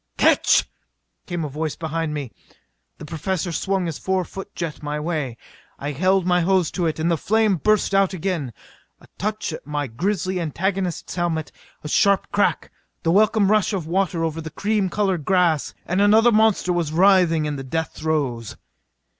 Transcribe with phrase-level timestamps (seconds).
[0.17, 0.67] "Catch!"
[1.27, 2.31] came a voice behind me.
[2.97, 5.37] The Professor swung his four foot jet my way.
[5.77, 8.51] I held my hose to it, and the flame burst out again.
[8.99, 11.51] A touch at my grisly antagonist's helmet
[11.83, 12.71] a sharp crack
[13.03, 17.45] the welcome rush of water over the cream colored grass and another monster was writhing
[17.45, 18.55] in the death throes!